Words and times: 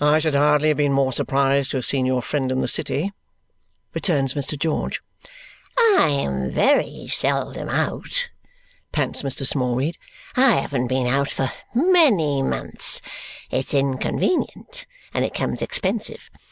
"I 0.00 0.20
should 0.20 0.36
hardly 0.36 0.68
have 0.68 0.76
been 0.76 0.92
more 0.92 1.12
surprised 1.12 1.72
to 1.72 1.78
have 1.78 1.84
seen 1.84 2.06
your 2.06 2.22
friend 2.22 2.52
in 2.52 2.60
the 2.60 2.68
city," 2.68 3.12
returns 3.92 4.34
Mr. 4.34 4.56
George. 4.56 5.00
"I 5.76 6.06
am 6.10 6.52
very 6.52 7.08
seldom 7.08 7.68
out," 7.68 8.28
pants 8.92 9.22
Mr. 9.24 9.44
Smallweed. 9.44 9.98
"I 10.36 10.52
haven't 10.52 10.86
been 10.86 11.08
out 11.08 11.32
for 11.32 11.50
many 11.74 12.40
months. 12.40 13.00
It's 13.50 13.74
inconvenient 13.74 14.86
and 15.12 15.24
it 15.24 15.34
comes 15.34 15.60
expensive. 15.60 16.30